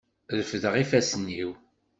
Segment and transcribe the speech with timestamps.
[0.37, 1.51] Refdeɣ ifassen-iw.